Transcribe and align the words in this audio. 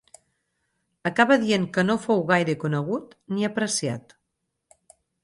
Acaba 1.09 1.35
dient 1.43 1.67
que 1.75 1.83
no 1.89 1.97
fou 2.05 2.23
gaire 2.31 2.55
conegut 2.63 3.13
ni 3.37 3.47
apreciat. 3.49 4.17